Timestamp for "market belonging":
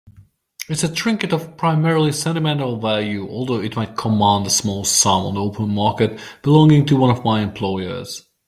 5.75-6.87